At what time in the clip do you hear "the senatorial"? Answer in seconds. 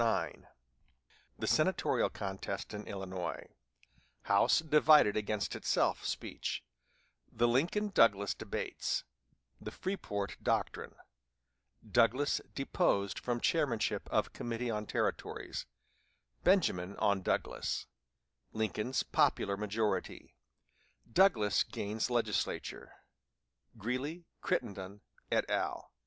1.37-2.09